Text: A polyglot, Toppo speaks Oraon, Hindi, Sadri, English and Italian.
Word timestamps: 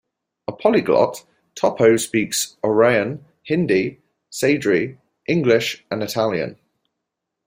A 0.47 0.51
polyglot, 0.51 1.25
Toppo 1.53 1.95
speaks 1.95 2.57
Oraon, 2.63 3.23
Hindi, 3.43 3.99
Sadri, 4.31 4.97
English 5.27 5.85
and 5.91 6.01
Italian. 6.01 6.57